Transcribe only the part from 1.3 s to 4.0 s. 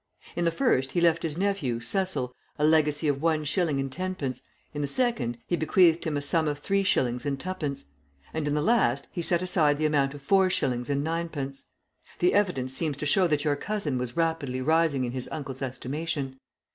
nephew Cecil a legacy of one shilling and